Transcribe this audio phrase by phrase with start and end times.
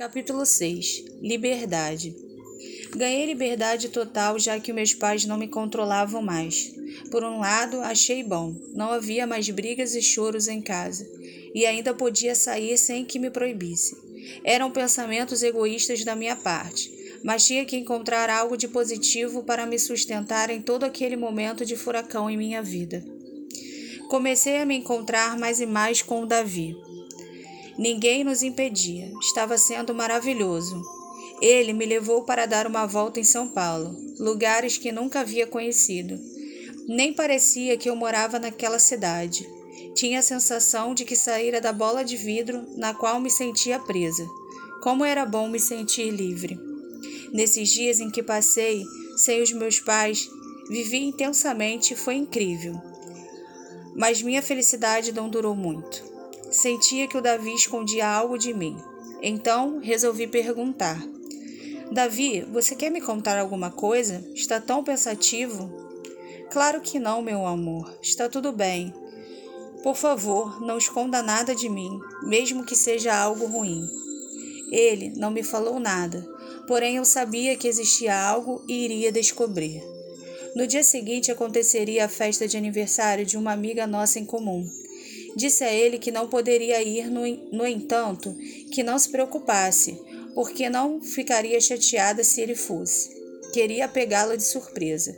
[0.00, 2.16] Capítulo 6 Liberdade
[2.96, 6.72] Ganhei liberdade total já que meus pais não me controlavam mais.
[7.10, 11.06] Por um lado, achei bom, não havia mais brigas e choros em casa,
[11.54, 13.94] e ainda podia sair sem que me proibisse.
[14.42, 16.90] Eram pensamentos egoístas da minha parte,
[17.22, 21.76] mas tinha que encontrar algo de positivo para me sustentar em todo aquele momento de
[21.76, 23.04] furacão em minha vida.
[24.08, 26.74] Comecei a me encontrar mais e mais com o Davi.
[27.80, 29.10] Ninguém nos impedia.
[29.22, 30.84] Estava sendo maravilhoso.
[31.40, 36.20] Ele me levou para dar uma volta em São Paulo, lugares que nunca havia conhecido.
[36.86, 39.48] Nem parecia que eu morava naquela cidade.
[39.94, 44.28] Tinha a sensação de que saíra da bola de vidro na qual me sentia presa.
[44.82, 46.60] Como era bom me sentir livre.
[47.32, 48.84] Nesses dias em que passei
[49.16, 50.28] sem os meus pais,
[50.68, 52.78] vivi intensamente e foi incrível.
[53.96, 56.09] Mas minha felicidade não durou muito.
[56.60, 58.76] Sentia que o Davi escondia algo de mim.
[59.22, 61.02] Então resolvi perguntar:
[61.90, 64.22] Davi, você quer me contar alguma coisa?
[64.34, 65.72] Está tão pensativo?
[66.50, 67.90] Claro que não, meu amor.
[68.02, 68.92] Está tudo bem.
[69.82, 73.82] Por favor, não esconda nada de mim, mesmo que seja algo ruim.
[74.70, 76.28] Ele não me falou nada,
[76.68, 79.82] porém eu sabia que existia algo e iria descobrir.
[80.54, 84.68] No dia seguinte aconteceria a festa de aniversário de uma amiga nossa em comum.
[85.36, 88.34] Disse a ele que não poderia ir, no, no entanto,
[88.72, 90.00] que não se preocupasse,
[90.34, 93.10] porque não ficaria chateada se ele fosse.
[93.52, 95.16] Queria pegá-la de surpresa.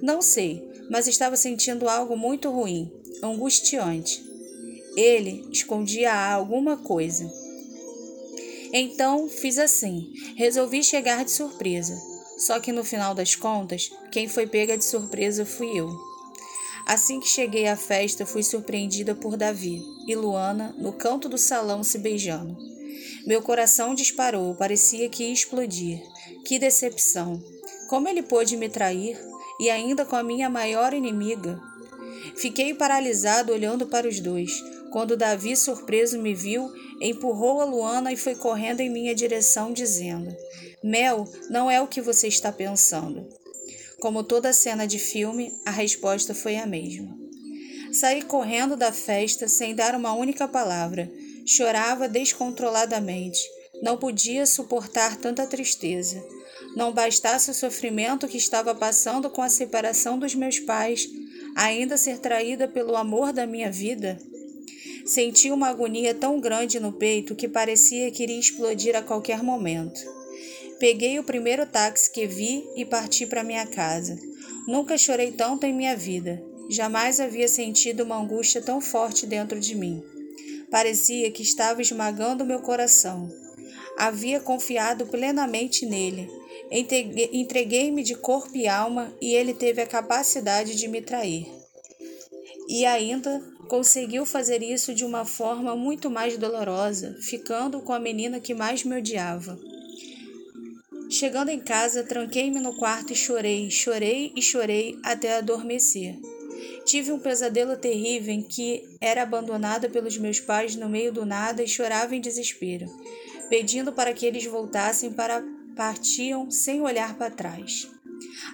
[0.00, 2.90] Não sei, mas estava sentindo algo muito ruim,
[3.22, 4.22] angustiante.
[4.96, 7.30] Ele escondia alguma coisa.
[8.72, 11.96] Então fiz assim: resolvi chegar de surpresa.
[12.38, 16.07] Só que no final das contas, quem foi pega de surpresa fui eu.
[16.88, 21.84] Assim que cheguei à festa, fui surpreendida por Davi e Luana no canto do salão
[21.84, 22.56] se beijando.
[23.26, 26.00] Meu coração disparou, parecia que ia explodir.
[26.46, 27.44] Que decepção!
[27.90, 29.20] Como ele pôde me trair
[29.60, 31.60] e ainda com a minha maior inimiga?
[32.38, 34.50] Fiquei paralisado olhando para os dois.
[34.90, 36.72] Quando Davi, surpreso, me viu,
[37.02, 40.34] empurrou a Luana e foi correndo em minha direção, dizendo:
[40.82, 43.28] Mel, não é o que você está pensando.
[44.00, 47.18] Como toda cena de filme, a resposta foi a mesma.
[47.92, 51.10] Saí correndo da festa sem dar uma única palavra.
[51.44, 53.40] Chorava descontroladamente.
[53.82, 56.24] Não podia suportar tanta tristeza.
[56.76, 61.08] Não bastasse o sofrimento que estava passando com a separação dos meus pais,
[61.56, 64.18] ainda ser traída pelo amor da minha vida.
[65.04, 70.17] Senti uma agonia tão grande no peito que parecia que iria explodir a qualquer momento.
[70.78, 74.16] Peguei o primeiro táxi que vi e parti para minha casa.
[74.66, 76.40] Nunca chorei tanto em minha vida.
[76.70, 80.00] Jamais havia sentido uma angústia tão forte dentro de mim.
[80.70, 83.28] Parecia que estava esmagando meu coração.
[83.96, 86.30] Havia confiado plenamente nele.
[86.70, 91.48] Entreguei-me de corpo e alma e ele teve a capacidade de me trair.
[92.68, 98.38] E ainda conseguiu fazer isso de uma forma muito mais dolorosa, ficando com a menina
[98.38, 99.58] que mais me odiava.
[101.10, 106.18] Chegando em casa, tranquei-me no quarto e chorei, chorei e chorei até adormecer.
[106.84, 111.62] Tive um pesadelo terrível em que era abandonada pelos meus pais no meio do nada
[111.62, 112.86] e chorava em desespero,
[113.48, 115.42] pedindo para que eles voltassem para
[115.74, 117.88] partiam sem olhar para trás.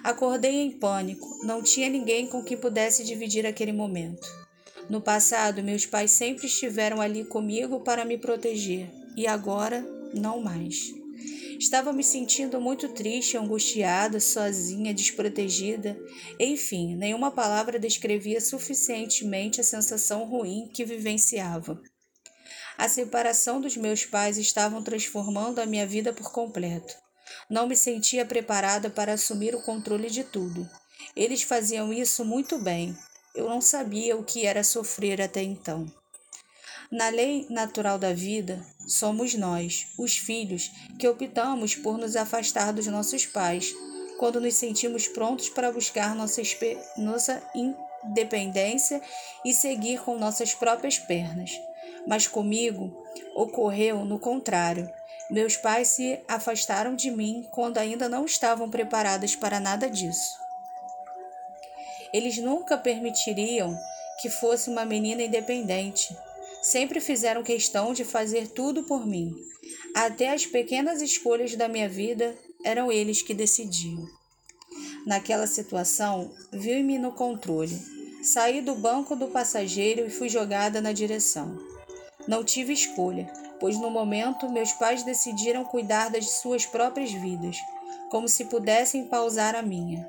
[0.01, 4.25] Acordei em pânico, não tinha ninguém com quem pudesse dividir aquele momento.
[4.89, 8.87] No passado, meus pais sempre estiveram ali comigo para me proteger,
[9.17, 11.04] e agora não mais.
[11.57, 15.97] Estava me sentindo muito triste, angustiada, sozinha, desprotegida.
[16.39, 21.81] Enfim, nenhuma palavra descrevia suficientemente a sensação ruim que vivenciava.
[22.77, 26.93] A separação dos meus pais estava transformando a minha vida por completo.
[27.49, 30.69] Não me sentia preparada para assumir o controle de tudo.
[31.15, 32.95] Eles faziam isso muito bem.
[33.33, 35.85] Eu não sabia o que era sofrer até então.
[36.95, 38.57] Na lei natural da vida,
[38.87, 43.75] somos nós, os filhos, que optamos por nos afastar dos nossos pais,
[44.17, 46.41] quando nos sentimos prontos para buscar nossa,
[46.95, 49.01] nossa independência
[49.43, 51.51] e seguir com nossas próprias pernas.
[52.07, 53.05] Mas comigo
[53.35, 54.89] ocorreu no contrário.
[55.29, 60.39] Meus pais se afastaram de mim quando ainda não estavam preparados para nada disso.
[62.13, 63.77] Eles nunca permitiriam
[64.21, 66.15] que fosse uma menina independente
[66.65, 69.35] sempre fizeram questão de fazer tudo por mim.
[69.93, 74.07] Até as pequenas escolhas da minha vida eram eles que decidiam.
[75.05, 77.79] Naquela situação, vi-me no controle.
[78.23, 81.55] Saí do banco do passageiro e fui jogada na direção.
[82.27, 83.31] Não tive escolha.
[83.57, 87.57] pois no momento meus pais decidiram cuidar das suas próprias vidas,
[88.09, 90.05] como se pudessem pausar a minha.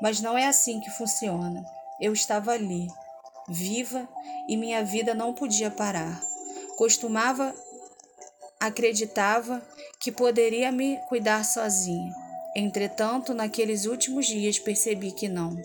[0.00, 1.62] Mas não é assim que funciona.
[2.00, 2.88] Eu estava ali,
[3.48, 4.08] viva,
[4.48, 6.22] e minha vida não podia parar.
[6.76, 7.54] Costumava
[8.60, 9.62] acreditava
[10.00, 12.12] que poderia me cuidar sozinha.
[12.54, 15.60] Entretanto, naqueles últimos dias percebi que não.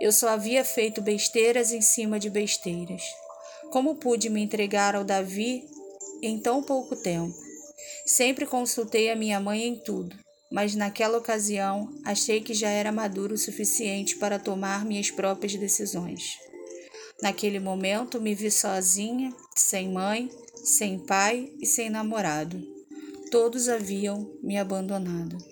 [0.00, 3.02] Eu só havia feito besteiras em cima de besteiras.
[3.70, 5.64] Como pude me entregar ao Davi
[6.20, 7.34] em tão pouco tempo?
[8.04, 10.16] Sempre consultei a minha mãe em tudo,
[10.50, 16.36] mas naquela ocasião achei que já era maduro o suficiente para tomar minhas próprias decisões.
[17.22, 22.60] Naquele momento me vi sozinha, sem mãe, sem pai e sem namorado.
[23.30, 25.51] Todos haviam me abandonado.